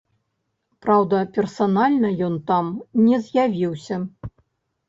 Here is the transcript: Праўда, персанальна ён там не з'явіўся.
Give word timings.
Праўда, 0.85 1.19
персанальна 1.35 2.11
ён 2.29 2.39
там 2.53 2.73
не 3.05 3.21
з'явіўся. 3.29 4.01